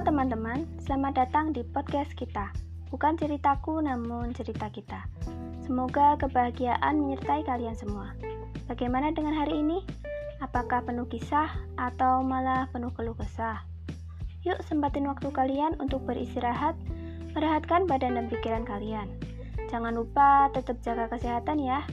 Teman-teman, 0.00 0.64
selamat 0.80 1.12
datang 1.12 1.52
di 1.52 1.60
podcast 1.60 2.16
kita. 2.16 2.48
Bukan 2.88 3.20
ceritaku, 3.20 3.84
namun 3.84 4.32
cerita 4.32 4.72
kita. 4.72 5.04
Semoga 5.60 6.16
kebahagiaan 6.16 7.04
menyertai 7.04 7.44
kalian 7.44 7.76
semua. 7.76 8.16
Bagaimana 8.64 9.12
dengan 9.12 9.36
hari 9.36 9.60
ini? 9.60 9.84
Apakah 10.40 10.88
penuh 10.88 11.04
kisah 11.04 11.52
atau 11.76 12.24
malah 12.24 12.64
penuh 12.72 12.88
keluh 12.96 13.12
kesah? 13.12 13.60
Yuk 14.40 14.56
sempatin 14.64 15.04
waktu 15.04 15.28
kalian 15.28 15.76
untuk 15.76 16.00
beristirahat, 16.08 16.80
merehatkan 17.36 17.84
badan 17.84 18.16
dan 18.16 18.32
pikiran 18.32 18.64
kalian. 18.64 19.04
Jangan 19.68 19.92
lupa 19.92 20.48
tetap 20.56 20.80
jaga 20.80 21.12
kesehatan 21.12 21.60
ya. 21.60 21.84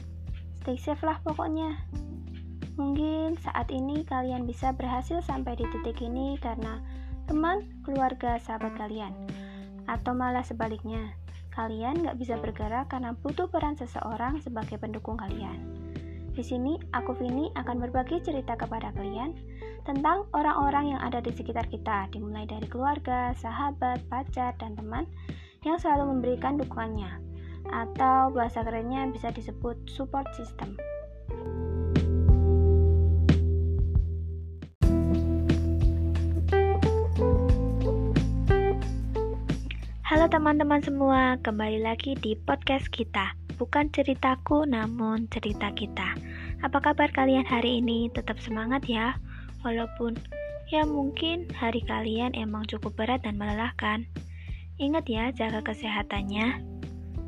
Stay 0.63 0.79
safe 0.79 1.03
lah 1.03 1.19
pokoknya. 1.27 1.75
Mungkin 2.79 3.35
saat 3.43 3.67
ini 3.67 4.07
kalian 4.07 4.47
bisa 4.47 4.71
berhasil 4.71 5.19
sampai 5.27 5.59
di 5.59 5.67
titik 5.75 5.99
ini 5.99 6.39
karena 6.39 6.79
teman, 7.27 7.67
keluarga, 7.83 8.39
sahabat 8.39 8.73
kalian. 8.79 9.11
Atau 9.85 10.15
malah 10.15 10.43
sebaliknya, 10.43 11.11
kalian 11.51 12.01
nggak 12.01 12.17
bisa 12.17 12.39
bergerak 12.39 12.89
karena 12.89 13.13
butuh 13.19 13.51
peran 13.51 13.75
seseorang 13.75 14.39
sebagai 14.39 14.79
pendukung 14.79 15.19
kalian. 15.19 15.59
Di 16.31 16.45
sini, 16.45 16.77
aku 16.93 17.17
Vini 17.17 17.49
akan 17.57 17.81
berbagi 17.81 18.21
cerita 18.21 18.53
kepada 18.53 18.93
kalian 18.93 19.33
tentang 19.89 20.29
orang-orang 20.37 20.93
yang 20.93 21.01
ada 21.01 21.17
di 21.17 21.33
sekitar 21.33 21.65
kita, 21.67 22.11
dimulai 22.13 22.45
dari 22.45 22.69
keluarga, 22.69 23.33
sahabat, 23.33 24.05
pacar, 24.05 24.53
dan 24.61 24.77
teman 24.77 25.09
yang 25.65 25.81
selalu 25.81 26.13
memberikan 26.13 26.61
dukungannya, 26.61 27.09
atau 27.73 28.29
bahasa 28.29 28.61
kerennya 28.61 29.09
bisa 29.09 29.33
disebut 29.33 29.75
support 29.89 30.29
system. 30.37 30.77
Teman-teman 40.37 40.85
semua, 40.85 41.33
kembali 41.41 41.81
lagi 41.81 42.13
di 42.13 42.37
podcast 42.37 42.93
kita. 42.93 43.33
Bukan 43.57 43.89
ceritaku, 43.89 44.69
namun 44.69 45.25
cerita 45.33 45.73
kita. 45.73 46.13
Apa 46.61 46.77
kabar 46.77 47.09
kalian 47.09 47.41
hari 47.41 47.81
ini? 47.81 48.13
Tetap 48.13 48.37
semangat 48.37 48.85
ya. 48.85 49.17
Walaupun 49.65 50.13
ya 50.69 50.85
mungkin 50.85 51.49
hari 51.57 51.81
kalian 51.81 52.37
emang 52.37 52.69
cukup 52.69 52.93
berat 52.93 53.25
dan 53.25 53.41
melelahkan. 53.41 54.05
Ingat 54.77 55.09
ya, 55.09 55.33
jaga 55.33 55.65
kesehatannya. 55.65 56.61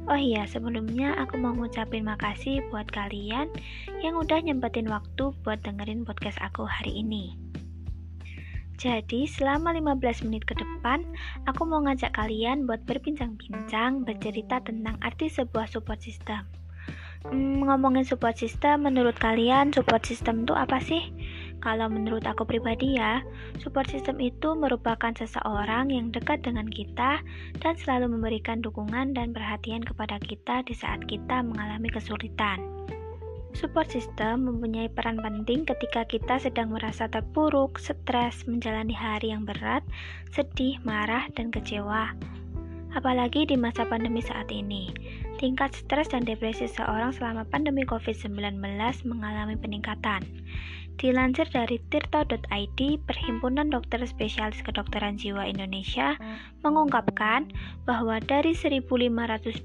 Oh 0.06 0.14
iya, 0.14 0.46
sebelumnya 0.46 1.18
aku 1.18 1.42
mau 1.42 1.58
ngucapin 1.58 2.06
makasih 2.06 2.62
buat 2.70 2.94
kalian 2.94 3.50
yang 4.06 4.22
udah 4.22 4.38
nyempetin 4.38 4.86
waktu 4.86 5.34
buat 5.42 5.58
dengerin 5.66 6.06
podcast 6.06 6.38
aku 6.46 6.62
hari 6.62 7.02
ini. 7.02 7.49
Jadi, 8.80 9.28
selama 9.28 9.76
15 9.76 10.24
menit 10.24 10.48
ke 10.48 10.56
depan, 10.56 11.04
aku 11.44 11.68
mau 11.68 11.84
ngajak 11.84 12.16
kalian 12.16 12.64
buat 12.64 12.80
berbincang-bincang, 12.88 14.08
bercerita 14.08 14.64
tentang 14.64 14.96
arti 15.04 15.28
sebuah 15.28 15.68
support 15.68 16.00
system. 16.00 16.48
Hmm, 17.28 17.60
ngomongin 17.68 18.08
support 18.08 18.40
system, 18.40 18.88
menurut 18.88 19.20
kalian 19.20 19.76
support 19.76 20.08
system 20.08 20.48
itu 20.48 20.56
apa 20.56 20.80
sih? 20.80 21.12
Kalau 21.60 21.92
menurut 21.92 22.24
aku 22.24 22.48
pribadi 22.48 22.96
ya, 22.96 23.20
support 23.60 23.92
system 23.92 24.24
itu 24.24 24.56
merupakan 24.56 25.12
seseorang 25.12 25.92
yang 25.92 26.16
dekat 26.16 26.40
dengan 26.40 26.72
kita 26.72 27.20
dan 27.60 27.74
selalu 27.76 28.16
memberikan 28.16 28.64
dukungan 28.64 29.12
dan 29.12 29.36
perhatian 29.36 29.84
kepada 29.84 30.16
kita 30.24 30.64
di 30.64 30.72
saat 30.72 31.04
kita 31.04 31.44
mengalami 31.44 31.92
kesulitan. 31.92 32.79
Support 33.58 33.90
system 33.90 34.46
mempunyai 34.46 34.94
peran 34.94 35.18
penting 35.18 35.66
ketika 35.66 36.06
kita 36.06 36.38
sedang 36.38 36.70
merasa 36.70 37.10
terpuruk, 37.10 37.82
stres, 37.82 38.46
menjalani 38.46 38.94
hari 38.94 39.34
yang 39.34 39.44
berat, 39.44 39.82
sedih, 40.30 40.78
marah, 40.86 41.26
dan 41.34 41.50
kecewa. 41.50 42.14
Apalagi 42.94 43.46
di 43.46 43.58
masa 43.58 43.86
pandemi 43.86 44.22
saat 44.22 44.50
ini, 44.50 44.90
tingkat 45.38 45.74
stres 45.78 46.10
dan 46.10 46.26
depresi 46.26 46.66
seorang 46.66 47.14
selama 47.14 47.46
pandemi 47.46 47.86
COVID-19 47.86 48.62
mengalami 49.06 49.54
peningkatan. 49.58 50.26
Dilansir 51.00 51.48
dari 51.48 51.80
tirta.id, 51.96 52.80
Perhimpunan 53.08 53.72
Dokter 53.72 54.04
Spesialis 54.04 54.60
Kedokteran 54.60 55.16
Jiwa 55.16 55.48
Indonesia 55.48 56.20
mengungkapkan 56.60 57.48
bahwa 57.88 58.20
dari 58.20 58.52
1.522 58.52 59.64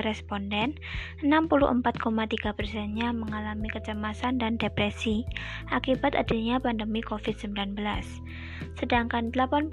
responden, 0.00 0.72
64,3 1.20 2.56
persennya 2.56 3.12
mengalami 3.12 3.68
kecemasan 3.68 4.40
dan 4.40 4.56
depresi 4.56 5.28
akibat 5.68 6.16
adanya 6.16 6.56
pandemi 6.56 7.04
COVID-19. 7.04 7.76
Sedangkan 8.80 9.28
80% 9.28 9.68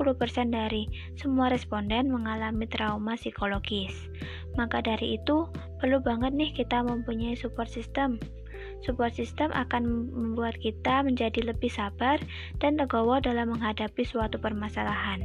dari 0.52 0.84
semua 1.16 1.48
responden 1.48 2.12
mengalami 2.12 2.68
trauma 2.68 3.16
psikologis. 3.16 3.96
Maka 4.60 4.84
dari 4.84 5.16
itu, 5.16 5.48
perlu 5.80 6.04
banget 6.04 6.36
nih 6.36 6.52
kita 6.52 6.84
mempunyai 6.84 7.40
support 7.40 7.72
system 7.72 8.20
Support 8.80 9.12
system 9.12 9.52
akan 9.52 10.08
membuat 10.08 10.56
kita 10.64 11.04
menjadi 11.04 11.52
lebih 11.52 11.68
sabar 11.68 12.16
dan 12.64 12.80
legowo 12.80 13.20
dalam 13.20 13.52
menghadapi 13.52 14.08
suatu 14.08 14.40
permasalahan, 14.40 15.20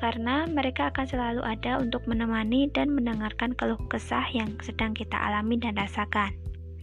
karena 0.00 0.48
mereka 0.48 0.88
akan 0.88 1.04
selalu 1.04 1.42
ada 1.44 1.76
untuk 1.76 2.08
menemani 2.08 2.72
dan 2.72 2.96
mendengarkan 2.96 3.52
keluh 3.60 3.80
kesah 3.92 4.24
yang 4.32 4.56
sedang 4.64 4.96
kita 4.96 5.20
alami 5.20 5.60
dan 5.60 5.76
rasakan. 5.76 6.32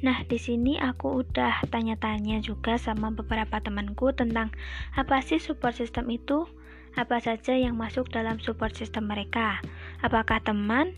Nah, 0.01 0.21
di 0.25 0.37
sini 0.37 0.81
aku 0.81 1.25
udah 1.25 1.61
tanya-tanya 1.69 2.41
juga 2.41 2.77
sama 2.77 3.13
beberapa 3.13 3.61
temanku 3.61 4.13
tentang 4.13 4.49
apa 4.97 5.21
sih 5.21 5.37
support 5.37 5.77
system 5.77 6.09
itu, 6.09 6.45
apa 6.97 7.17
saja 7.21 7.53
yang 7.53 7.77
masuk 7.77 8.09
dalam 8.13 8.37
support 8.41 8.73
system 8.77 9.09
mereka, 9.09 9.61
apakah 10.05 10.41
teman, 10.41 10.93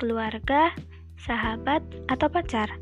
keluarga, 0.00 0.72
sahabat, 1.20 1.84
atau 2.08 2.32
pacar 2.32 2.72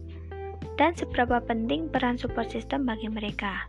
dan 0.76 0.92
seberapa 0.96 1.40
penting 1.44 1.88
peran 1.88 2.20
support 2.20 2.48
system 2.52 2.84
bagi 2.84 3.08
mereka. 3.08 3.68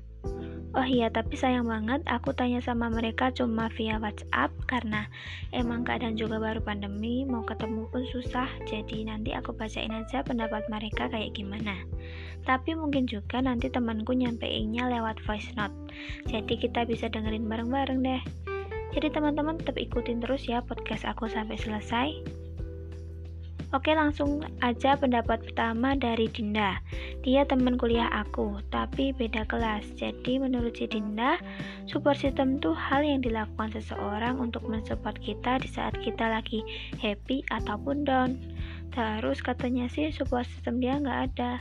Oh 0.78 0.86
iya, 0.86 1.10
tapi 1.10 1.34
sayang 1.34 1.66
banget 1.66 2.06
aku 2.06 2.38
tanya 2.38 2.62
sama 2.62 2.92
mereka 2.92 3.34
cuma 3.34 3.66
via 3.74 3.98
WhatsApp 3.98 4.54
karena 4.70 5.10
emang 5.50 5.82
keadaan 5.82 6.14
juga 6.14 6.38
baru 6.38 6.62
pandemi, 6.62 7.26
mau 7.26 7.42
ketemu 7.42 7.90
pun 7.90 8.06
susah, 8.14 8.46
jadi 8.70 9.10
nanti 9.10 9.34
aku 9.34 9.58
bacain 9.58 9.90
aja 9.90 10.22
pendapat 10.22 10.70
mereka 10.70 11.10
kayak 11.10 11.34
gimana. 11.34 11.82
Tapi 12.46 12.78
mungkin 12.78 13.10
juga 13.10 13.42
nanti 13.42 13.74
temanku 13.74 14.14
nyampeinnya 14.14 14.86
lewat 14.86 15.18
voice 15.26 15.50
note, 15.58 15.74
jadi 16.30 16.54
kita 16.54 16.86
bisa 16.86 17.10
dengerin 17.10 17.50
bareng-bareng 17.50 18.00
deh. 18.06 18.22
Jadi 18.94 19.08
teman-teman 19.10 19.58
tetap 19.58 19.82
ikutin 19.82 20.22
terus 20.22 20.46
ya 20.46 20.62
podcast 20.62 21.10
aku 21.10 21.26
sampai 21.26 21.58
selesai. 21.58 22.22
Oke 23.76 23.92
langsung 23.92 24.40
aja 24.64 24.96
pendapat 24.96 25.44
pertama 25.44 25.92
dari 25.92 26.32
Dinda 26.32 26.80
Dia 27.20 27.44
teman 27.44 27.76
kuliah 27.76 28.08
aku, 28.08 28.64
tapi 28.72 29.12
beda 29.12 29.44
kelas 29.44 29.84
Jadi 30.00 30.40
menurut 30.40 30.80
si 30.80 30.88
Dinda, 30.88 31.36
support 31.84 32.16
system 32.16 32.64
itu 32.64 32.72
hal 32.72 33.04
yang 33.04 33.20
dilakukan 33.20 33.76
seseorang 33.76 34.40
untuk 34.40 34.64
mensupport 34.72 35.20
kita 35.20 35.60
di 35.60 35.68
saat 35.68 36.00
kita 36.00 36.32
lagi 36.32 36.64
happy 37.04 37.44
ataupun 37.52 38.08
down 38.08 38.40
Terus 38.96 39.44
katanya 39.44 39.92
sih 39.92 40.16
support 40.16 40.48
system 40.48 40.80
dia 40.80 40.96
nggak 40.96 41.36
ada 41.36 41.60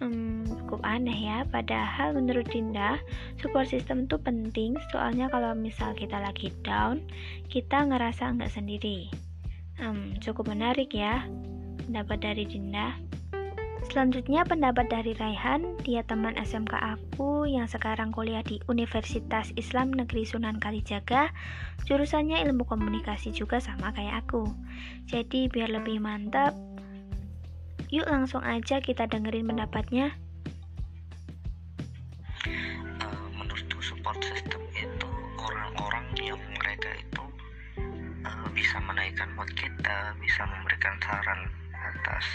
Hmm, 0.00 0.48
cukup 0.48 0.80
aneh 0.80 1.28
ya. 1.28 1.44
Padahal 1.44 2.16
menurut 2.16 2.48
Dinda, 2.48 2.96
support 3.36 3.68
system 3.68 4.08
itu 4.08 4.16
penting. 4.16 4.72
Soalnya 4.88 5.28
kalau 5.28 5.52
misal 5.52 5.92
kita 5.92 6.16
lagi 6.16 6.48
down, 6.64 7.04
kita 7.52 7.84
ngerasa 7.84 8.32
nggak 8.32 8.48
sendiri. 8.48 9.12
Cukup 10.20 10.52
menarik 10.52 10.92
ya 10.92 11.24
pendapat 11.88 12.22
dari 12.22 12.44
Dinda. 12.46 12.94
Selanjutnya 13.90 14.46
pendapat 14.46 14.86
dari 14.86 15.16
Raihan, 15.18 15.74
dia 15.82 16.06
teman 16.06 16.38
SMK 16.38 16.70
aku 16.78 17.48
yang 17.50 17.66
sekarang 17.66 18.14
kuliah 18.14 18.44
di 18.44 18.62
Universitas 18.70 19.50
Islam 19.58 19.90
Negeri 19.90 20.22
Sunan 20.22 20.62
Kalijaga. 20.62 21.34
Jurusannya 21.90 22.38
ilmu 22.46 22.68
komunikasi 22.70 23.34
juga 23.34 23.58
sama 23.58 23.90
kayak 23.90 24.28
aku. 24.28 24.46
Jadi 25.10 25.50
biar 25.50 25.74
lebih 25.74 25.98
mantap, 25.98 26.54
yuk 27.90 28.06
langsung 28.06 28.46
aja 28.46 28.78
kita 28.78 29.10
dengerin 29.10 29.50
pendapatnya. 29.50 30.14
Kita 39.90 40.14
bisa 40.22 40.46
memberikan 40.46 40.94
saran 41.02 41.50
atas 41.74 42.26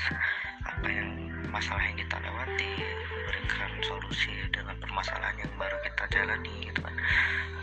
apa 0.67 0.91
yang 0.91 1.07
masalah 1.47 1.79
yang 1.87 1.95
kita 2.03 2.19
lewati 2.19 2.83
memberikan 2.83 3.71
solusi 3.79 4.35
dengan 4.51 4.75
permasalahan 4.83 5.39
yang 5.39 5.53
baru 5.55 5.79
kita 5.87 6.03
jalani 6.11 6.67
gitu 6.67 6.83
kan. 6.83 6.91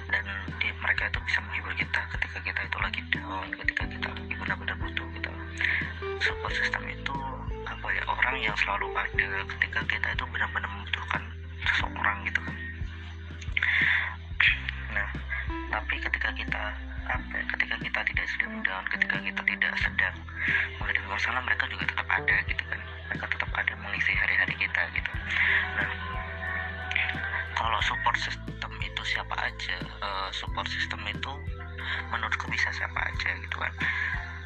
Dan 0.09 0.25
di, 0.65 0.73
mereka 0.81 1.13
itu 1.13 1.21
bisa 1.29 1.45
menghibur 1.45 1.77
kita 1.77 2.01
ketika 2.17 2.39
kita 2.41 2.61
itu 2.65 2.79
lagi 2.81 3.01
down 3.13 3.47
ketika 3.53 3.85
kita 3.85 4.09
lagi 4.17 4.33
benar-benar 4.33 4.77
butuh 4.81 5.09
gitu. 5.13 5.31
Support 6.25 6.53
system 6.57 6.89
itu 6.89 7.17
apa 7.69 7.87
ya 7.93 8.03
orang 8.09 8.37
yang 8.41 8.57
selalu 8.57 8.97
ada 8.97 9.29
ketika 9.45 9.81
kita 9.93 10.09
itu 10.09 10.25
benar-benar 10.25 10.73
membutuhkan 10.73 11.23
seseorang 11.69 12.17
gitu 12.33 12.41
kan. 12.41 12.57
Nah 14.97 15.09
tapi 15.69 16.01
ketika 16.01 16.33
kita 16.33 16.65
ketika 17.03 17.39
ketika 17.55 17.77
kita 17.83 18.01
tidak 18.07 18.27
sedang 18.31 18.53
down 18.63 18.85
ketika 18.89 19.17
kita 19.19 19.43
tidak 19.43 19.73
sedang 19.83 20.17
menghadapi 20.79 21.09
masalah 21.11 21.41
mereka 21.43 21.65
juga 21.71 21.85
tetap 21.87 22.09
ada 22.09 22.37
gitu 22.47 22.63
kan. 22.67 22.81
Mereka 23.11 23.27
tetap 23.29 23.51
ada 23.53 23.73
mengisi 23.83 24.13
hari-hari 24.17 24.55
kita 24.57 24.83
gitu. 24.95 25.11
Nah 25.79 25.89
kalau 27.53 27.79
support 27.85 28.17
system 28.19 28.73
itu 28.81 29.03
siapa 29.07 29.35
aja 29.39 29.77
uh, 30.03 30.29
support 30.33 30.67
system 30.71 30.99
itu 31.07 31.33
menurutku 32.11 32.49
bisa 32.49 32.71
siapa 32.73 32.99
aja 32.99 33.31
gitu 33.39 33.57
kan. 33.59 33.73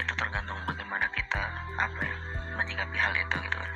Itu 0.00 0.12
tergantung 0.16 0.58
bagaimana 0.64 1.06
kita 1.12 1.42
apa 1.76 2.00
ya 2.02 2.16
menyikapi 2.56 2.96
hal 2.96 3.12
itu 3.14 3.36
gitu 3.46 3.56
kan. 3.56 3.72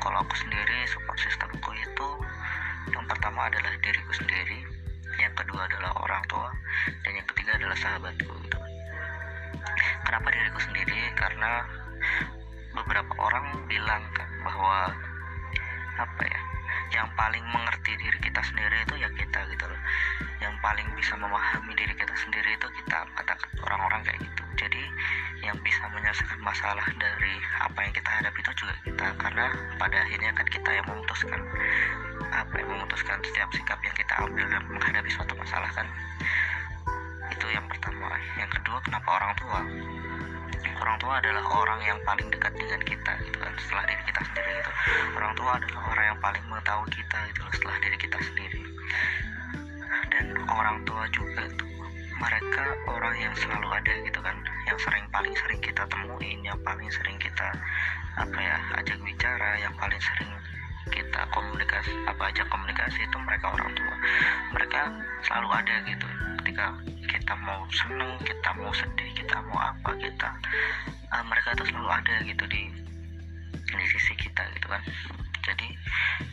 Kalau 0.00 0.24
aku 0.24 0.34
sendiri 0.36 0.88
support 0.88 1.18
systemku 1.20 1.70
itu 1.76 2.08
yang 2.88 3.04
pertama 3.04 3.52
adalah 3.52 3.72
diriku 3.84 4.12
sendiri 4.16 4.77
yang 5.18 5.34
kedua 5.34 5.66
adalah 5.66 5.92
orang 6.00 6.22
tua. 6.30 6.50
Dan 7.02 7.12
yang 7.18 7.26
ketiga 7.34 7.58
adalah 7.58 7.76
sahabatku 7.78 8.32
gitu. 8.46 8.58
Kenapa 10.06 10.26
diriku 10.32 10.60
sendiri? 10.62 11.00
Karena 11.18 11.66
beberapa 12.72 13.12
orang 13.18 13.66
bilang 13.66 14.02
kan 14.14 14.30
bahwa 14.46 14.94
apa 15.98 16.22
ya 16.22 16.40
yang 16.92 17.08
paling 17.16 17.44
mengerti 17.52 17.92
diri 18.00 18.18
kita 18.20 18.40
sendiri 18.40 18.76
itu 18.84 18.94
ya 18.96 19.08
kita 19.12 19.40
gitu 19.52 19.64
loh. 19.68 19.80
Yang 20.40 20.54
paling 20.64 20.88
bisa 20.96 21.12
memahami 21.18 21.72
diri 21.76 21.94
kita 21.94 22.14
sendiri 22.16 22.56
itu 22.56 22.68
kita 22.82 22.98
kata 23.12 23.34
orang-orang 23.64 24.00
kayak 24.08 24.18
gitu. 24.24 24.42
Jadi 24.58 24.82
yang 25.44 25.56
bisa 25.62 25.84
menyelesaikan 25.92 26.40
masalah 26.42 26.86
dari 26.98 27.34
apa 27.62 27.78
yang 27.84 27.92
kita 27.94 28.10
hadapi 28.10 28.38
itu 28.42 28.52
juga 28.58 28.74
kita 28.82 29.06
karena 29.20 29.46
pada 29.76 29.96
akhirnya 30.02 30.30
kan 30.34 30.46
kita 30.48 30.70
yang 30.72 30.86
memutuskan. 30.88 31.40
Apa 32.28 32.54
yang 32.60 32.68
memutuskan 32.72 33.18
setiap 33.24 33.48
sikap 33.54 33.78
yang 33.84 33.96
kita 33.96 34.14
ambil 34.24 34.44
dalam 34.48 34.64
menghadapi 34.72 35.10
suatu 35.12 35.34
masalah 35.36 35.70
kan. 35.76 35.86
Itu 37.30 37.46
yang 37.52 37.66
pertama. 37.68 38.16
Yang 38.40 38.50
kedua 38.60 38.78
kenapa 38.82 39.08
orang 39.20 39.32
tua? 39.36 39.60
Orang 40.78 40.96
tua 41.02 41.14
adalah 41.18 41.44
orang 41.58 41.80
yang 41.82 41.98
paling 42.06 42.30
dekat 42.30 42.54
dengan 42.54 42.80
kita 42.86 43.12
gitu 43.26 43.38
kan 43.42 43.50
setelah 43.58 43.84
diri 43.90 44.02
kita 44.06 44.20
sendiri 44.30 44.50
gitu 44.62 44.72
orang 45.28 45.44
tua 45.44 45.60
adalah 45.60 45.82
orang 45.92 46.06
yang 46.08 46.20
paling 46.24 46.44
mengetahui 46.48 46.88
kita 46.88 47.18
loh 47.36 47.52
setelah 47.52 47.76
diri 47.84 47.96
kita 48.00 48.18
sendiri. 48.32 48.60
Dan 50.08 50.26
orang 50.48 50.76
tua 50.88 51.04
juga 51.12 51.44
itu 51.44 51.66
mereka 52.16 52.64
orang 52.88 53.12
yang 53.20 53.34
selalu 53.36 53.68
ada 53.76 53.92
gitu 54.08 54.20
kan 54.24 54.32
yang 54.64 54.78
sering 54.80 55.04
paling 55.12 55.34
sering 55.36 55.60
kita 55.60 55.84
temuin 55.92 56.40
yang 56.40 56.56
paling 56.64 56.88
sering 56.88 57.20
kita 57.20 57.44
apa 58.16 58.38
ya 58.40 58.56
ajak 58.80 58.96
bicara 59.04 59.60
yang 59.60 59.70
paling 59.76 60.00
sering 60.00 60.32
kita 60.88 61.20
komunikasi 61.28 61.92
apa 62.08 62.22
aja 62.32 62.42
komunikasi 62.48 62.98
itu 63.04 63.16
mereka 63.20 63.52
orang 63.52 63.68
tua. 63.76 63.94
Mereka 64.56 64.80
selalu 65.28 65.48
ada 65.52 65.74
gitu 65.84 66.08
ketika 66.40 66.66
kita 67.04 67.34
mau 67.44 67.68
seneng 67.68 68.16
kita 68.24 68.50
mau 68.56 68.72
sedih 68.72 69.12
kita 69.12 69.36
mau 69.52 69.60
apa 69.60 69.92
kita 70.00 70.28
uh, 71.12 71.24
mereka 71.28 71.52
itu 71.52 71.68
selalu 71.68 71.88
ada 71.92 72.14
gitu 72.24 72.44
di 72.48 72.88
di 73.76 73.86
sisi 73.88 74.12
kita 74.16 74.42
gitu 74.56 74.66
kan. 74.70 74.82
Jadi 75.44 75.68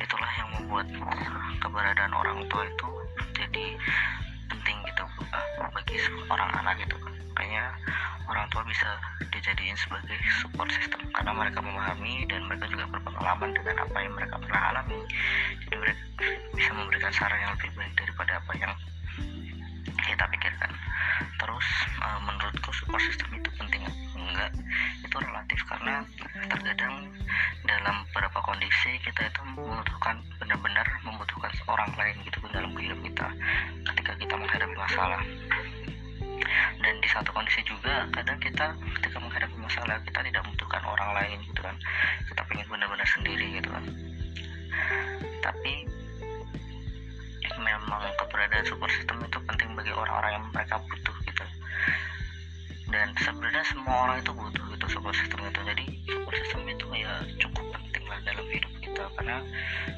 itulah 0.02 0.32
yang 0.36 0.50
membuat 0.60 0.88
keberadaan 1.64 2.14
orang 2.16 2.40
tua 2.52 2.64
itu 2.68 2.90
jadi 3.36 3.66
penting 4.52 4.78
gitu 4.88 5.04
uh, 5.32 5.70
bagi 5.72 5.96
orang 6.32 6.50
anak 6.64 6.76
gitu 6.84 6.96
kan. 7.00 7.14
Makanya 7.36 7.64
orang 8.32 8.48
tua 8.52 8.64
bisa 8.68 8.88
dijadiin 9.32 9.76
sebagai 9.76 10.18
support 10.42 10.72
system 10.72 11.00
karena 11.12 11.32
mereka 11.36 11.60
memahami 11.60 12.24
dan 12.32 12.44
mereka 12.48 12.66
juga 12.72 12.86
berpengalaman 12.96 13.52
dengan 13.56 13.76
apa 13.84 13.98
yang 14.00 14.14
mereka 14.16 14.36
pernah 14.40 14.62
alami. 14.72 15.00
Jadi 15.68 15.76
mereka 15.80 16.02
bisa 16.56 16.72
memberikan 16.72 17.12
saran 17.12 17.40
yang 17.40 17.52
lebih 17.60 17.72
baik 17.76 17.94
daripada 18.00 18.32
apa 18.40 18.54
yang 18.56 18.74
kita 19.96 20.24
pikirkan 20.32 20.72
terus 21.36 21.68
uh, 22.00 22.20
menurutku 22.24 22.70
support 22.72 23.02
system 23.04 23.30
itu 23.36 23.50
penting 23.60 23.84
enggak 24.16 24.52
itu 25.04 25.16
relatif 25.20 25.60
karena 25.68 26.04
terkadang 26.48 26.96
dalam 27.66 27.96
beberapa 28.12 28.40
kondisi 28.46 28.92
kita 29.02 29.28
itu 29.28 29.42
membutuhkan 29.58 30.22
benar-benar 30.38 30.88
membutuhkan 31.02 31.52
orang 31.66 31.92
lain 31.98 32.16
gitu 32.28 32.38
dalam 32.54 32.72
hidup 32.78 33.00
kita 33.02 33.28
ketika 33.92 34.12
kita 34.22 34.34
menghadapi 34.38 34.76
masalah. 34.78 35.22
Dan 36.80 36.94
di 37.02 37.10
satu 37.10 37.34
kondisi 37.34 37.66
juga 37.66 38.06
kadang 38.14 38.38
kita 38.38 38.76
ketika 39.02 39.18
menghadapi 39.18 39.58
masalah 39.58 39.98
kita 40.06 40.20
tidak 40.22 40.42
membutuhkan 40.46 40.84
orang 40.86 41.10
lain 41.18 41.38
gitu 41.50 41.62
kan. 41.64 41.76
Kita 42.30 42.42
pengen 42.46 42.68
benar-benar 42.70 43.08
sendiri 43.10 43.48
gitu 43.58 43.70
kan. 43.72 43.84
Tapi 45.42 45.74
memang 47.56 48.04
keberadaan 48.20 48.66
support 48.68 48.92
system 48.94 49.24
itu 49.24 49.40
penting 49.48 49.70
bagi 49.74 49.92
orang-orang 49.96 50.32
yang 50.38 50.46
mereka 50.52 50.76
butuh 50.86 51.15
dan 52.96 53.12
sebenarnya 53.20 53.64
semua 53.68 54.08
orang 54.08 54.24
itu 54.24 54.32
butuh 54.32 54.64
gitu 54.72 54.86
support 54.88 55.16
system 55.20 55.44
itu. 55.44 55.60
Jadi 55.68 55.84
support 56.08 56.36
system 56.40 56.62
itu 56.72 56.88
ya 56.96 57.12
cukup 57.44 57.66
penting 57.76 58.04
lah 58.08 58.20
dalam 58.24 58.46
hidup 58.48 58.72
kita. 58.80 59.04
Karena 59.20 59.38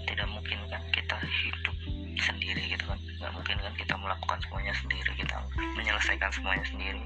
tidak 0.10 0.28
mungkin 0.34 0.58
kan 0.74 0.82
kita 0.90 1.18
hidup 1.22 1.76
sendiri 2.18 2.64
gitu 2.74 2.84
kan. 2.90 2.98
Nggak 3.22 3.32
mungkin 3.38 3.56
kan 3.62 3.74
kita 3.78 3.94
melakukan 4.02 4.38
semuanya 4.42 4.74
sendiri 4.82 5.12
kita 5.14 5.38
menyelesaikan 5.78 6.32
semuanya 6.34 6.66
sendiri. 6.66 7.04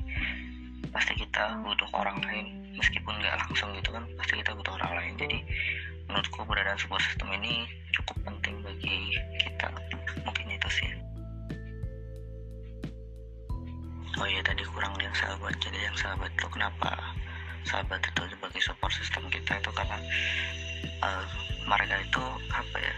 Pasti 0.96 1.14
kita 1.20 1.60
butuh 1.60 1.90
orang 1.92 2.24
lain. 2.24 2.48
Meskipun 2.80 3.12
nggak 3.20 3.36
langsung 3.44 3.76
gitu 3.76 3.92
kan 3.92 4.08
pasti 4.16 4.40
kita 4.40 4.56
butuh 4.56 4.74
orang 4.80 4.92
lain. 4.96 5.14
Jadi 5.20 5.38
menurutku 6.08 6.48
keberadaan 6.48 6.80
sebuah 6.80 7.04
sistem 7.04 7.36
ini 7.36 7.68
cukup 7.92 8.16
penting 8.24 8.56
bagi 8.64 9.12
kita 9.44 9.68
oh 14.22 14.28
iya 14.30 14.42
tadi 14.46 14.62
kurang 14.70 14.94
yang 15.02 15.16
sahabat 15.18 15.58
jadi 15.58 15.90
yang 15.90 15.98
sahabat 15.98 16.30
itu 16.30 16.48
kenapa 16.54 16.94
sahabat 17.66 18.02
itu 18.06 18.22
sebagai 18.30 18.62
support 18.62 18.94
system 18.94 19.24
kita 19.30 19.58
itu? 19.58 19.72
Karena 19.74 19.98
uh, 21.02 21.26
mereka 21.66 21.96
itu 22.02 22.24
apa 22.54 22.78
ya 22.78 22.94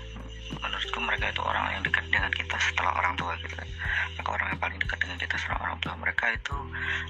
menurutku 0.53 0.99
mereka 1.01 1.33
itu 1.33 1.41
orang 1.41 1.65
yang 1.73 1.83
dekat 1.83 2.05
dengan 2.13 2.31
kita 2.35 2.55
setelah 2.61 2.93
orang 2.99 3.13
tua 3.17 3.33
gitu 3.41 3.55
kan. 3.55 3.67
Mereka 4.19 4.29
orang 4.29 4.47
yang 4.53 4.61
paling 4.61 4.79
dekat 4.79 4.99
dengan 5.01 5.17
kita 5.17 5.35
setelah 5.39 5.59
orang 5.67 5.77
tua. 5.81 5.93
Mereka 5.97 6.25
itu 6.35 6.55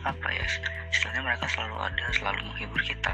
apa 0.06 0.27
ya 0.30 0.44
istilahnya 0.94 1.21
mereka 1.25 1.45
selalu 1.51 1.75
ada 1.81 2.06
selalu 2.16 2.42
menghibur 2.54 2.81
kita 2.86 3.12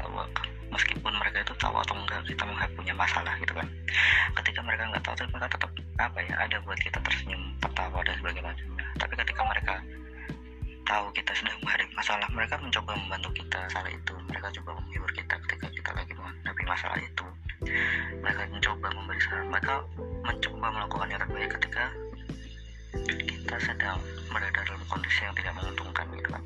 meskipun 0.70 1.12
mereka 1.18 1.42
itu 1.42 1.54
tahu 1.58 1.74
atau 1.82 1.98
enggak 1.98 2.22
kita 2.30 2.42
punya 2.78 2.94
masalah 2.94 3.34
gitu 3.42 3.52
kan. 3.56 3.66
Ketika 4.38 4.60
mereka 4.62 4.82
nggak 4.92 5.02
tahu 5.02 5.14
tapi 5.18 5.30
mereka 5.34 5.48
tetap 5.58 5.70
apa 5.98 6.18
ya 6.24 6.34
ada 6.38 6.56
buat 6.62 6.78
kita 6.78 6.98
tersenyum 7.02 7.42
tertawa 7.58 7.98
dan 8.06 8.14
sebagainya. 8.22 8.54
Tapi 9.02 9.14
ketika 9.18 9.42
mereka 9.42 9.74
tahu 10.90 11.06
kita 11.14 11.30
sedang 11.38 11.54
menghadapi 11.62 11.94
masalah 11.94 12.26
mereka 12.34 12.58
mencoba 12.58 12.98
membantu 12.98 13.30
kita 13.38 13.60
saat 13.70 13.86
itu. 13.86 14.14
Mereka 14.26 14.50
coba 14.58 14.70
menghibur 14.82 15.10
kita 15.14 15.34
ketika 15.46 15.66
kita 15.70 15.90
lagi 15.94 16.12
menghadapi 16.18 16.62
masalah 16.66 16.98
itu. 16.98 17.26
Mereka 18.18 18.40
mencoba 18.50 18.86
memberi 18.90 19.20
saran 19.22 19.46
mereka 19.46 19.74
mencoba 20.26 20.66
melakukan 20.74 21.08
yang 21.14 21.20
terbaik 21.22 21.50
ketika 21.54 21.84
kita 23.06 23.56
sedang 23.62 24.02
berada 24.34 24.60
dalam 24.66 24.82
kondisi 24.90 25.22
yang 25.22 25.34
tidak 25.38 25.54
menguntungkan 25.54 26.06
gitu 26.10 26.28
kan. 26.34 26.42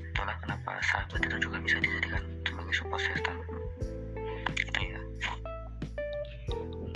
Itulah 0.00 0.36
kenapa 0.40 0.72
sahabat 0.80 1.20
itu 1.20 1.36
juga 1.36 1.56
bisa 1.60 1.76
dijadikan 1.76 2.22
sebagai 2.48 2.72
support 2.72 3.02
system 3.04 3.36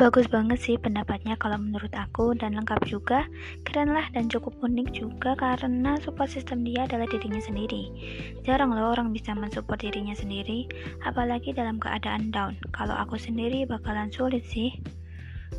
Bagus 0.01 0.33
banget 0.33 0.57
sih 0.65 0.81
pendapatnya 0.81 1.37
kalau 1.37 1.61
menurut 1.61 1.93
aku 1.93 2.33
dan 2.33 2.57
lengkap 2.57 2.81
juga, 2.89 3.29
keren 3.69 3.93
lah 3.93 4.09
dan 4.17 4.33
cukup 4.33 4.57
unik 4.65 4.97
juga 4.97 5.37
karena 5.37 6.01
support 6.01 6.33
system 6.33 6.65
dia 6.65 6.89
adalah 6.89 7.05
dirinya 7.05 7.37
sendiri. 7.37 7.93
Jarang 8.41 8.73
loh 8.73 8.97
orang 8.97 9.13
bisa 9.13 9.37
mensupport 9.37 9.77
dirinya 9.77 10.17
sendiri, 10.17 10.65
apalagi 11.05 11.53
dalam 11.53 11.77
keadaan 11.77 12.33
down. 12.33 12.57
Kalau 12.73 12.97
aku 12.97 13.21
sendiri 13.21 13.69
bakalan 13.69 14.09
sulit 14.09 14.41
sih. 14.49 14.73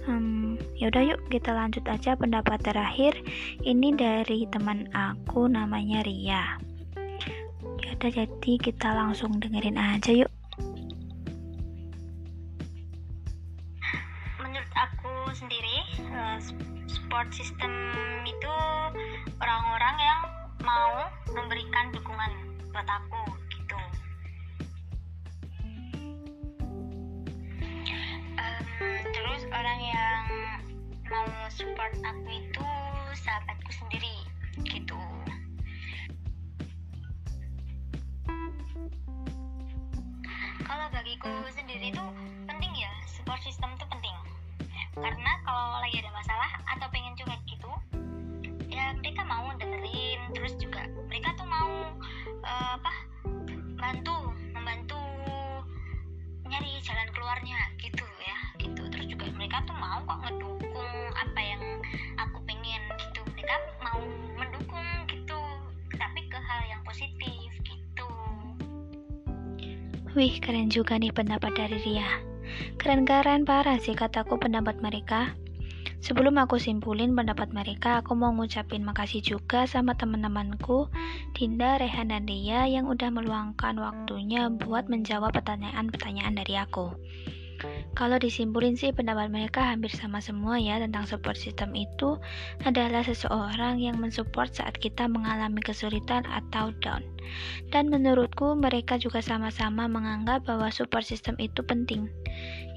Hmm, 0.10 0.58
yaudah 0.74 1.06
yuk 1.06 1.22
kita 1.30 1.54
lanjut 1.54 1.86
aja 1.86 2.18
pendapat 2.18 2.66
terakhir. 2.66 3.14
Ini 3.62 3.94
dari 3.94 4.50
teman 4.50 4.90
aku 4.90 5.54
namanya 5.54 6.02
Ria. 6.02 6.58
Yaudah 7.62 8.10
jadi 8.10 8.54
kita 8.58 8.90
langsung 8.90 9.38
dengerin 9.38 9.78
aja 9.78 10.26
yuk. 10.26 10.41
System 17.32 17.72
itu 18.28 18.56
orang-orang 19.40 19.96
yang 20.04 20.22
mau 20.68 21.08
memberikan 21.32 21.88
dukungan 21.96 22.32
buat 22.76 22.84
aku 22.84 23.24
gitu. 23.56 23.80
Um, 28.36 28.64
terus 29.16 29.48
orang 29.48 29.80
yang 29.80 30.24
mau 31.08 31.28
support 31.48 31.96
aku 32.04 32.28
itu 32.36 32.68
sahabatku 33.16 33.72
sendiri 33.80 34.16
gitu. 34.68 35.00
Kalau 40.68 40.88
bagiku 40.92 41.32
sendiri 41.56 41.96
itu 41.96 42.06
karena 45.02 45.32
kalau 45.42 45.82
lagi 45.82 45.98
ada 45.98 46.12
masalah 46.14 46.52
atau 46.78 46.88
pengen 46.94 47.18
cuek 47.18 47.42
gitu 47.50 47.72
ya 48.70 48.94
mereka 49.02 49.26
mau 49.26 49.50
dengerin 49.58 50.22
terus 50.38 50.54
juga 50.62 50.86
mereka 51.10 51.34
tuh 51.36 51.48
mau 51.50 51.70
uh, 52.46 52.72
apa 52.78 52.94
bantu 53.82 54.32
membantu 54.54 55.02
nyari 56.52 56.78
jalan 56.84 57.08
keluarnya 57.16 57.58
gitu 57.80 58.04
ya 58.22 58.38
gitu. 58.62 58.82
Terus 58.92 59.08
juga 59.08 59.26
mereka 59.34 59.64
tuh 59.64 59.76
mau 59.80 60.04
kok 60.04 60.20
ngedukung 60.22 60.94
apa 61.16 61.40
yang 61.40 61.64
aku 62.20 62.38
pengen 62.44 62.82
gitu. 63.00 63.22
Mereka 63.34 63.56
mau 63.82 64.04
mendukung 64.38 64.88
gitu 65.08 65.40
tapi 65.96 66.22
ke 66.28 66.38
hal 66.38 66.62
yang 66.68 66.82
positif 66.84 67.50
gitu. 67.64 68.08
Wih, 70.12 70.36
keren 70.44 70.68
juga 70.68 71.00
nih 71.00 71.16
pendapat 71.16 71.56
dari 71.56 71.80
Ria. 71.82 72.31
Keren-keren 72.80 73.46
parah 73.46 73.78
sih 73.78 73.94
kataku 73.94 74.42
pendapat 74.42 74.82
mereka. 74.82 75.36
Sebelum 76.02 76.34
aku 76.42 76.58
simpulin 76.58 77.14
pendapat 77.14 77.54
mereka, 77.54 78.02
aku 78.02 78.18
mau 78.18 78.34
ngucapin 78.34 78.82
makasih 78.82 79.22
juga 79.22 79.70
sama 79.70 79.94
teman-temanku 79.94 80.90
Dinda, 81.38 81.78
Rehan, 81.78 82.10
dan 82.10 82.26
Ria 82.26 82.66
yang 82.66 82.90
udah 82.90 83.14
meluangkan 83.14 83.78
waktunya 83.78 84.50
buat 84.50 84.90
menjawab 84.90 85.30
pertanyaan-pertanyaan 85.38 86.34
dari 86.34 86.58
aku. 86.58 86.90
Kalau 87.92 88.18
disimpulin 88.18 88.80
sih 88.80 88.96
pendapat 88.96 89.28
mereka 89.28 89.68
hampir 89.74 89.92
sama 89.92 90.24
semua 90.24 90.56
ya 90.58 90.80
tentang 90.80 91.04
support 91.04 91.36
system 91.36 91.76
itu 91.76 92.18
adalah 92.64 93.04
seseorang 93.04 93.84
yang 93.84 94.00
mensupport 94.00 94.48
saat 94.50 94.80
kita 94.80 95.12
mengalami 95.12 95.60
kesulitan 95.60 96.24
atau 96.28 96.72
down. 96.80 97.04
Dan 97.70 97.92
menurutku 97.92 98.56
mereka 98.58 98.96
juga 98.98 99.20
sama-sama 99.20 99.86
menganggap 99.92 100.48
bahwa 100.48 100.72
support 100.72 101.04
system 101.04 101.36
itu 101.38 101.62
penting. 101.62 102.08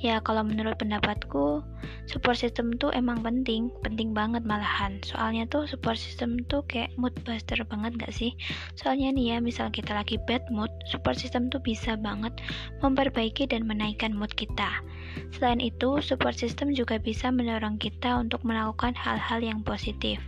Ya 0.03 0.21
kalau 0.21 0.43
menurut 0.43 0.77
pendapatku 0.77 1.63
support 2.05 2.37
system 2.37 2.75
tuh 2.77 2.93
emang 2.93 3.25
penting, 3.25 3.73
penting 3.81 4.13
banget 4.13 4.45
malahan. 4.45 5.01
Soalnya 5.07 5.49
tuh 5.49 5.65
support 5.65 5.97
system 5.97 6.41
tuh 6.51 6.65
kayak 6.69 6.93
mood 7.01 7.15
buster 7.25 7.57
banget 7.65 7.97
gak 8.01 8.13
sih? 8.13 8.37
Soalnya 8.77 9.15
nih 9.15 9.27
ya, 9.35 9.37
misal 9.41 9.73
kita 9.73 9.97
lagi 9.97 10.21
bad 10.29 10.45
mood, 10.53 10.71
support 10.89 11.17
system 11.17 11.49
tuh 11.49 11.63
bisa 11.63 11.97
banget 11.97 12.35
memperbaiki 12.85 13.49
dan 13.49 13.65
menaikkan 13.65 14.13
mood 14.13 14.33
kita. 14.37 14.83
Selain 15.35 15.63
itu, 15.63 16.03
support 16.03 16.35
system 16.35 16.75
juga 16.75 16.99
bisa 16.99 17.31
mendorong 17.31 17.79
kita 17.79 18.19
untuk 18.19 18.43
melakukan 18.43 18.93
hal-hal 18.99 19.41
yang 19.41 19.61
positif. 19.63 20.19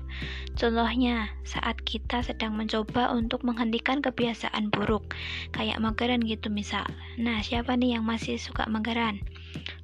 Contohnya, 0.57 1.29
saat 1.45 1.77
kita 1.85 2.25
sedang 2.25 2.57
mencoba 2.57 3.13
untuk 3.13 3.45
menghentikan 3.45 4.01
kebiasaan 4.01 4.73
buruk, 4.73 5.13
kayak 5.53 5.77
mageran 5.85 6.25
gitu 6.25 6.49
misal. 6.49 6.87
Nah, 7.21 7.45
siapa 7.45 7.77
nih 7.77 8.01
yang 8.01 8.09
masih 8.09 8.41
suka 8.41 8.65
mageran? 8.65 9.21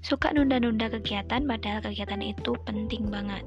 Suka 0.02 0.34
nunda-nunda 0.34 0.90
kegiatan 0.90 1.46
padahal 1.46 1.80
kegiatan 1.80 2.20
itu 2.20 2.52
penting 2.66 3.08
banget. 3.08 3.46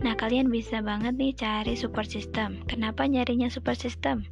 Nah, 0.00 0.16
kalian 0.16 0.48
bisa 0.48 0.80
banget 0.80 1.18
nih 1.18 1.34
cari 1.36 1.74
support 1.76 2.08
system. 2.08 2.64
Kenapa 2.70 3.04
nyarinya 3.04 3.50
support 3.52 3.76
system? 3.76 4.24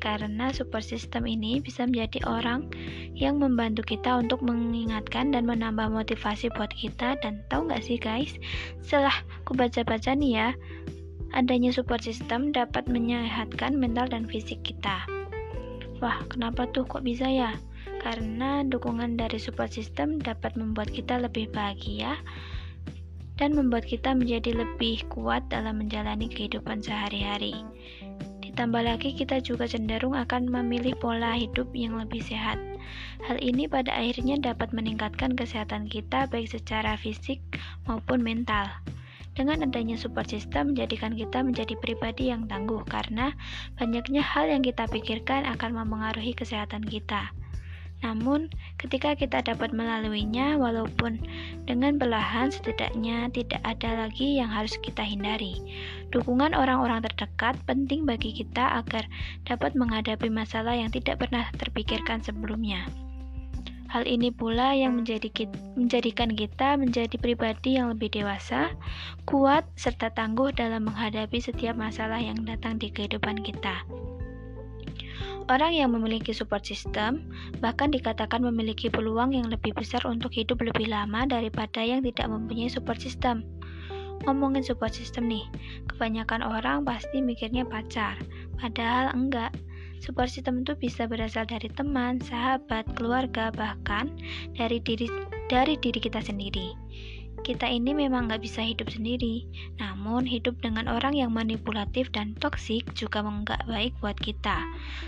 Karena 0.00 0.54
support 0.54 0.86
system 0.86 1.28
ini 1.28 1.60
bisa 1.60 1.84
menjadi 1.84 2.24
orang 2.24 2.70
yang 3.12 3.42
membantu 3.42 3.84
kita 3.84 4.22
untuk 4.22 4.40
mengingatkan 4.40 5.34
dan 5.34 5.44
menambah 5.44 5.90
motivasi 5.90 6.48
buat 6.54 6.70
kita 6.72 7.18
dan 7.20 7.42
tahu 7.52 7.68
nggak 7.68 7.84
sih 7.84 7.98
guys, 7.98 8.38
setelah 8.80 9.14
aku 9.42 9.58
baca-baca 9.58 10.14
nih 10.14 10.32
ya, 10.38 10.48
adanya 11.36 11.74
support 11.74 12.00
system 12.00 12.54
dapat 12.54 12.86
menyehatkan 12.88 13.76
mental 13.76 14.08
dan 14.08 14.24
fisik 14.24 14.62
kita. 14.64 15.04
Wah, 15.98 16.22
kenapa 16.30 16.70
tuh 16.70 16.86
kok 16.86 17.02
bisa 17.02 17.26
ya? 17.26 17.58
Karena 17.98 18.62
dukungan 18.62 19.18
dari 19.18 19.36
support 19.36 19.74
system 19.74 20.22
dapat 20.22 20.54
membuat 20.54 20.90
kita 20.90 21.18
lebih 21.18 21.50
bahagia, 21.50 22.16
dan 23.38 23.54
membuat 23.54 23.86
kita 23.86 24.12
menjadi 24.12 24.50
lebih 24.50 25.06
kuat 25.08 25.46
dalam 25.46 25.78
menjalani 25.78 26.26
kehidupan 26.26 26.82
sehari-hari. 26.82 27.54
Ditambah 28.42 28.82
lagi, 28.82 29.14
kita 29.14 29.38
juga 29.38 29.70
cenderung 29.70 30.18
akan 30.18 30.50
memilih 30.50 30.98
pola 30.98 31.38
hidup 31.38 31.70
yang 31.70 31.94
lebih 31.94 32.18
sehat. 32.18 32.58
Hal 33.22 33.38
ini 33.38 33.70
pada 33.70 33.94
akhirnya 33.94 34.34
dapat 34.42 34.74
meningkatkan 34.74 35.38
kesehatan 35.38 35.86
kita, 35.86 36.26
baik 36.26 36.50
secara 36.50 36.98
fisik 36.98 37.38
maupun 37.86 38.18
mental. 38.18 38.66
Dengan 39.38 39.62
adanya 39.62 39.94
support 39.94 40.26
system, 40.26 40.74
menjadikan 40.74 41.14
kita 41.14 41.38
menjadi 41.46 41.78
pribadi 41.78 42.34
yang 42.34 42.50
tangguh, 42.50 42.82
karena 42.90 43.30
banyaknya 43.78 44.18
hal 44.18 44.50
yang 44.50 44.66
kita 44.66 44.90
pikirkan 44.90 45.46
akan 45.46 45.78
mempengaruhi 45.78 46.34
kesehatan 46.34 46.82
kita. 46.82 47.30
Namun, 47.98 48.46
ketika 48.78 49.18
kita 49.18 49.42
dapat 49.42 49.74
melaluinya, 49.74 50.54
walaupun 50.54 51.18
dengan 51.66 51.98
perlahan, 51.98 52.54
setidaknya 52.54 53.26
tidak 53.34 53.58
ada 53.66 54.06
lagi 54.06 54.38
yang 54.38 54.46
harus 54.46 54.78
kita 54.78 55.02
hindari. 55.02 55.58
Dukungan 56.14 56.54
orang-orang 56.54 57.02
terdekat 57.02 57.58
penting 57.66 58.06
bagi 58.06 58.30
kita 58.30 58.78
agar 58.78 59.02
dapat 59.44 59.74
menghadapi 59.74 60.30
masalah 60.30 60.78
yang 60.78 60.94
tidak 60.94 61.18
pernah 61.18 61.50
terpikirkan 61.58 62.22
sebelumnya. 62.22 62.86
Hal 63.88 64.04
ini 64.04 64.28
pula 64.28 64.76
yang 64.76 65.00
menjadikan 65.00 66.30
kita 66.36 66.76
menjadi 66.76 67.16
pribadi 67.16 67.80
yang 67.80 67.88
lebih 67.88 68.12
dewasa, 68.12 68.76
kuat, 69.24 69.64
serta 69.80 70.12
tangguh 70.12 70.52
dalam 70.52 70.84
menghadapi 70.92 71.40
setiap 71.40 71.72
masalah 71.72 72.20
yang 72.20 72.36
datang 72.44 72.76
di 72.76 72.92
kehidupan 72.92 73.40
kita. 73.40 73.80
Orang 75.48 75.72
yang 75.72 75.96
memiliki 75.96 76.36
support 76.36 76.68
system 76.68 77.24
bahkan 77.64 77.88
dikatakan 77.88 78.44
memiliki 78.44 78.92
peluang 78.92 79.32
yang 79.32 79.48
lebih 79.48 79.72
besar 79.72 80.04
untuk 80.04 80.28
hidup 80.36 80.60
lebih 80.60 80.92
lama 80.92 81.24
daripada 81.24 81.80
yang 81.80 82.04
tidak 82.04 82.28
mempunyai 82.28 82.68
support 82.68 83.00
system. 83.00 83.48
Ngomongin 84.28 84.60
support 84.60 84.92
system 84.92 85.24
nih, 85.24 85.48
kebanyakan 85.88 86.44
orang 86.44 86.84
pasti 86.84 87.24
mikirnya 87.24 87.64
pacar, 87.64 88.20
padahal 88.60 89.16
enggak. 89.16 89.56
Support 90.04 90.28
system 90.28 90.62
itu 90.62 90.76
bisa 90.76 91.08
berasal 91.08 91.48
dari 91.48 91.72
teman, 91.72 92.20
sahabat, 92.20 92.84
keluarga, 92.92 93.48
bahkan 93.50 94.12
dari 94.52 94.84
diri 94.84 95.08
dari 95.48 95.80
diri 95.80 95.96
kita 95.96 96.20
sendiri. 96.20 96.76
Kita 97.46 97.64
ini 97.64 97.96
memang 97.96 98.28
nggak 98.28 98.44
bisa 98.44 98.60
hidup 98.60 98.92
sendiri, 98.92 99.48
namun 99.80 100.28
hidup 100.28 100.60
dengan 100.60 100.84
orang 100.90 101.16
yang 101.16 101.32
manipulatif 101.32 102.12
dan 102.12 102.36
toksik 102.36 102.84
juga 102.92 103.24
nggak 103.24 103.64
baik 103.64 103.96
buat 104.04 104.18
kita. 104.20 104.62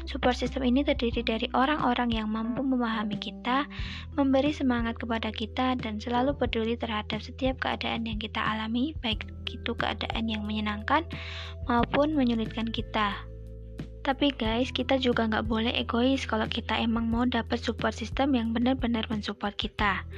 Support 0.09 0.41
system 0.41 0.65
ini 0.65 0.81
terdiri 0.81 1.21
dari 1.21 1.47
orang-orang 1.53 2.11
yang 2.17 2.33
mampu 2.33 2.65
memahami 2.65 3.21
kita, 3.21 3.69
memberi 4.17 4.57
semangat 4.57 4.97
kepada 4.97 5.29
kita, 5.29 5.77
dan 5.77 6.01
selalu 6.01 6.33
peduli 6.33 6.81
terhadap 6.81 7.21
setiap 7.21 7.61
keadaan 7.61 8.09
yang 8.09 8.17
kita 8.17 8.41
alami, 8.41 8.97
baik 9.05 9.29
itu 9.51 9.73
keadaan 9.77 10.31
yang 10.31 10.47
menyenangkan 10.47 11.05
maupun 11.69 12.17
menyulitkan 12.17 12.71
kita. 12.73 13.30
Tapi 14.01 14.33
guys, 14.33 14.73
kita 14.73 14.97
juga 14.97 15.29
nggak 15.29 15.45
boleh 15.45 15.77
egois 15.77 16.25
kalau 16.25 16.49
kita 16.49 16.73
emang 16.73 17.13
mau 17.13 17.29
dapat 17.29 17.61
support 17.61 17.93
system 17.93 18.33
yang 18.33 18.57
benar-benar 18.57 19.05
mensupport 19.13 19.53
kita. 19.53 20.09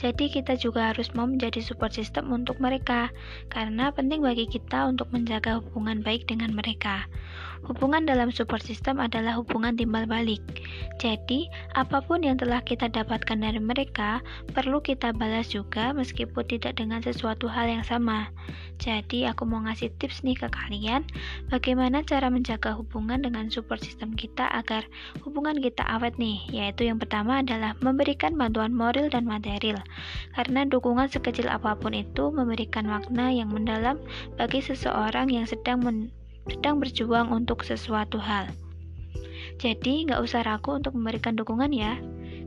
Jadi 0.00 0.32
kita 0.32 0.56
juga 0.56 0.88
harus 0.96 1.12
mau 1.12 1.28
menjadi 1.28 1.60
support 1.60 1.92
system 1.92 2.32
untuk 2.32 2.56
mereka, 2.56 3.12
karena 3.52 3.92
penting 3.92 4.24
bagi 4.24 4.48
kita 4.48 4.88
untuk 4.88 5.12
menjaga 5.12 5.60
hubungan 5.60 6.00
baik 6.00 6.24
dengan 6.24 6.56
mereka. 6.56 7.04
Hubungan 7.66 8.06
dalam 8.06 8.30
support 8.30 8.62
system 8.62 9.02
adalah 9.02 9.36
hubungan 9.36 9.74
timbal 9.74 10.06
balik. 10.06 10.40
Jadi, 11.02 11.50
apa 11.74 11.98
pun 11.98 12.22
yang 12.22 12.38
telah 12.38 12.62
kita 12.62 12.86
dapatkan 12.86 13.42
dari 13.42 13.58
mereka, 13.58 14.22
perlu 14.54 14.78
kita 14.78 15.10
balas 15.10 15.50
juga 15.50 15.90
meskipun 15.90 16.46
tidak 16.46 16.78
dengan 16.78 17.02
sesuatu 17.02 17.50
hal 17.50 17.66
yang 17.66 17.82
sama. 17.82 18.30
Jadi, 18.78 19.26
aku 19.26 19.42
mau 19.44 19.58
ngasih 19.66 19.90
tips 19.98 20.22
nih 20.22 20.38
ke 20.38 20.46
kalian, 20.46 21.02
bagaimana 21.50 22.06
cara 22.06 22.30
menjaga 22.30 22.70
hubungan 22.78 23.25
dengan 23.26 23.50
support 23.50 23.82
system 23.82 24.14
kita 24.14 24.46
agar 24.54 24.86
hubungan 25.26 25.58
kita 25.58 25.82
awet 25.90 26.14
nih, 26.16 26.38
yaitu 26.54 26.86
yang 26.86 27.02
pertama 27.02 27.42
adalah 27.42 27.74
memberikan 27.82 28.38
bantuan 28.38 28.70
moral 28.70 29.10
dan 29.10 29.26
material. 29.26 29.82
Karena 30.38 30.62
dukungan 30.62 31.10
sekecil 31.10 31.50
apa 31.50 31.74
pun 31.74 31.90
itu 31.90 32.30
memberikan 32.30 32.86
makna 32.86 33.34
yang 33.34 33.50
mendalam 33.50 33.98
bagi 34.38 34.62
seseorang 34.62 35.26
yang 35.34 35.44
sedang 35.44 35.82
men 35.82 36.14
sedang 36.46 36.78
berjuang 36.78 37.34
untuk 37.34 37.66
sesuatu 37.66 38.22
hal. 38.22 38.46
Jadi, 39.58 40.06
nggak 40.06 40.22
usah 40.22 40.46
ragu 40.46 40.78
untuk 40.78 40.94
memberikan 40.94 41.34
dukungan 41.34 41.74
ya. 41.74 41.98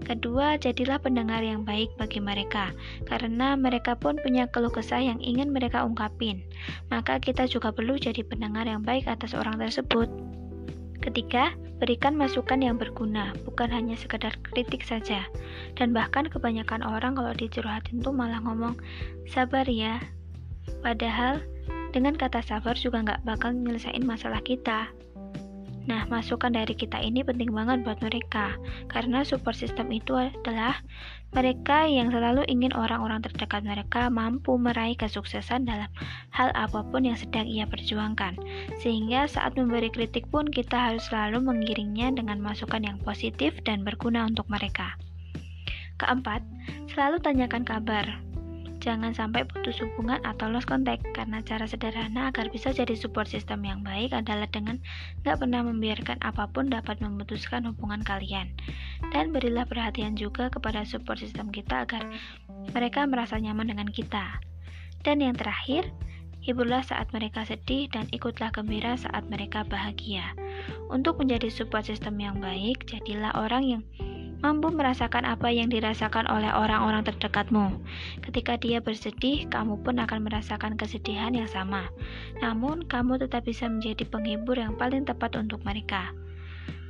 Kedua, 0.05 0.55
jadilah 0.55 0.97
pendengar 1.01 1.43
yang 1.43 1.67
baik 1.67 1.91
bagi 1.99 2.23
mereka, 2.23 2.71
karena 3.05 3.59
mereka 3.59 3.99
pun 3.99 4.15
punya 4.23 4.47
keluh 4.47 4.71
kesah 4.71 5.03
yang 5.03 5.19
ingin 5.19 5.51
mereka 5.51 5.83
ungkapin. 5.83 6.41
Maka 6.87 7.19
kita 7.19 7.45
juga 7.45 7.75
perlu 7.75 7.99
jadi 7.99 8.23
pendengar 8.23 8.65
yang 8.65 8.81
baik 8.81 9.05
atas 9.05 9.35
orang 9.35 9.59
tersebut. 9.59 10.07
Ketiga, 10.99 11.55
berikan 11.79 12.19
masukan 12.19 12.59
yang 12.59 12.75
berguna, 12.75 13.31
bukan 13.47 13.71
hanya 13.71 13.95
sekedar 13.95 14.35
kritik 14.51 14.83
saja. 14.83 15.23
Dan 15.79 15.95
bahkan 15.95 16.27
kebanyakan 16.27 16.83
orang 16.83 17.15
kalau 17.15 17.31
dicurhatin 17.31 18.03
tuh 18.03 18.11
malah 18.11 18.43
ngomong, 18.43 18.75
sabar 19.31 19.63
ya. 19.63 20.03
Padahal 20.83 21.39
dengan 21.95 22.13
kata 22.13 22.43
sabar 22.43 22.75
juga 22.75 23.01
nggak 23.01 23.23
bakal 23.25 23.55
nyelesain 23.55 24.03
masalah 24.03 24.43
kita. 24.43 24.91
Nah, 25.89 26.05
masukan 26.05 26.53
dari 26.53 26.77
kita 26.77 27.01
ini 27.01 27.25
penting 27.25 27.49
banget 27.49 27.81
buat 27.81 27.97
mereka, 28.05 28.53
karena 28.93 29.25
support 29.25 29.57
system 29.57 29.89
itu 29.89 30.13
adalah 30.13 30.77
mereka 31.33 31.89
yang 31.89 32.13
selalu 32.13 32.45
ingin 32.45 32.69
orang-orang 32.77 33.25
terdekat 33.25 33.65
mereka 33.65 34.05
mampu 34.13 34.53
meraih 34.61 34.93
kesuksesan 34.93 35.65
dalam 35.65 35.89
hal 36.29 36.53
apa 36.53 36.85
pun 36.93 37.09
yang 37.09 37.17
sedang 37.17 37.49
ia 37.49 37.65
perjuangkan. 37.65 38.37
Sehingga 38.85 39.25
saat 39.25 39.57
memberi 39.57 39.89
kritik 39.89 40.29
pun 40.29 40.45
kita 40.45 40.93
harus 40.93 41.09
selalu 41.09 41.41
mengiringnya 41.41 42.13
dengan 42.13 42.37
masukan 42.37 42.85
yang 42.85 43.01
positif 43.01 43.57
dan 43.65 43.81
berguna 43.81 44.29
untuk 44.29 44.45
mereka. 44.45 44.93
Keempat, 45.97 46.45
selalu 46.93 47.17
tanyakan 47.17 47.65
kabar. 47.65 48.28
Jangan 48.79 49.11
sampai 49.11 49.43
putus 49.43 49.83
hubungan 49.83 50.23
atau 50.23 50.47
lost 50.47 50.71
contact 50.71 51.03
karena 51.11 51.43
cara 51.43 51.67
sederhana 51.67 52.31
agar 52.31 52.47
bisa 52.47 52.71
jadi 52.71 52.95
support 52.95 53.27
system 53.27 53.67
yang 53.67 53.83
baik 53.83 54.15
adalah 54.15 54.47
dengan 54.47 54.79
gak 55.27 55.43
pernah 55.43 55.67
membiarkan 55.67 56.15
apa 56.23 56.47
pun 56.47 56.71
dapat 56.71 57.03
memutuskan 57.03 57.67
hubungan 57.67 57.99
kalian. 58.07 58.55
Dan 59.11 59.35
berilah 59.35 59.67
perhatian 59.67 60.15
juga 60.15 60.47
kepada 60.47 60.87
support 60.87 61.19
system 61.19 61.51
kita 61.51 61.83
agar 61.83 62.07
mereka 62.71 63.03
merasa 63.03 63.35
nyaman 63.35 63.67
dengan 63.67 63.91
kita. 63.91 64.39
Dan 65.03 65.19
yang 65.19 65.35
terakhir, 65.35 65.91
hiburlah 66.39 66.83
saat 66.83 67.11
mereka 67.11 67.43
sedih 67.43 67.91
dan 67.91 68.07
ikutlah 68.15 68.51
gembira 68.55 68.95
saat 68.95 69.27
mereka 69.27 69.67
bahagia. 69.67 70.23
Untuk 70.87 71.19
menjadi 71.19 71.51
support 71.51 71.83
system 71.83 72.15
yang 72.19 72.39
baik, 72.39 72.87
jadilah 72.87 73.35
orang 73.35 73.63
yang 73.67 73.83
mampu 74.39 74.71
merasakan 74.71 75.27
apa 75.27 75.51
yang 75.51 75.67
dirasakan 75.67 76.27
oleh 76.31 76.47
orang-orang 76.51 77.03
terdekatmu. 77.03 77.75
Ketika 78.23 78.55
dia 78.55 78.79
bersedih, 78.79 79.47
kamu 79.51 79.79
pun 79.83 79.99
akan 79.99 80.23
merasakan 80.23 80.79
kesedihan 80.79 81.35
yang 81.35 81.47
sama. 81.47 81.91
Namun, 82.39 82.87
kamu 82.87 83.19
tetap 83.19 83.43
bisa 83.43 83.67
menjadi 83.67 84.07
penghibur 84.07 84.55
yang 84.55 84.79
paling 84.79 85.03
tepat 85.03 85.35
untuk 85.35 85.59
mereka. 85.67 86.15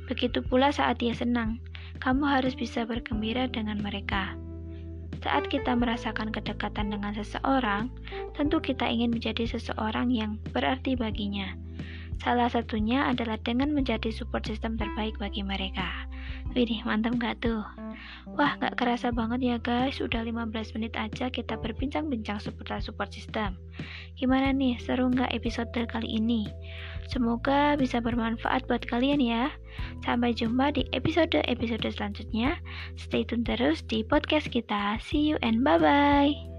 Begitu 0.06 0.42
pula 0.42 0.74
saat 0.74 0.98
dia 0.98 1.14
senang, 1.14 1.62
kamu 2.02 2.26
harus 2.26 2.54
bisa 2.58 2.82
bergembira 2.82 3.46
dengan 3.46 3.78
mereka. 3.78 4.34
Saat 5.20 5.52
kita 5.52 5.76
merasakan 5.76 6.32
kedekatan 6.32 6.90
dengan 6.90 7.12
seseorang, 7.12 7.92
tentu 8.34 8.56
kita 8.58 8.88
ingin 8.88 9.12
menjadi 9.12 9.44
seseorang 9.44 10.08
yang 10.08 10.40
berarti 10.50 10.96
baginya. 10.96 11.54
Salah 12.20 12.48
satunya 12.48 13.08
adalah 13.08 13.36
dengan 13.40 13.72
menjadi 13.72 14.08
support 14.12 14.48
system 14.48 14.80
terbaik 14.80 15.16
bagi 15.20 15.44
mereka. 15.44 16.09
Widih, 16.50 16.82
mantap 16.82 17.14
gak 17.22 17.38
tuh? 17.38 17.62
Wah, 18.34 18.58
gak 18.58 18.74
kerasa 18.74 19.14
banget 19.14 19.38
ya 19.38 19.56
guys, 19.62 20.02
udah 20.02 20.26
15 20.26 20.74
menit 20.74 20.98
aja 20.98 21.30
kita 21.30 21.54
berbincang-bincang 21.54 22.42
seputar 22.42 22.82
support 22.82 23.14
system. 23.14 23.54
Gimana 24.18 24.50
nih, 24.50 24.74
seru 24.82 25.06
gak 25.14 25.30
episode 25.30 25.70
kali 25.70 26.18
ini? 26.18 26.50
Semoga 27.06 27.78
bisa 27.78 28.02
bermanfaat 28.02 28.66
buat 28.66 28.82
kalian 28.86 29.22
ya. 29.22 29.54
Sampai 30.02 30.34
jumpa 30.34 30.74
di 30.74 30.86
episode-episode 30.90 31.86
selanjutnya. 31.86 32.58
Stay 32.98 33.22
tune 33.22 33.46
terus 33.46 33.86
di 33.86 34.02
podcast 34.02 34.50
kita. 34.50 34.98
See 34.98 35.30
you 35.30 35.38
and 35.42 35.62
bye-bye. 35.62 36.49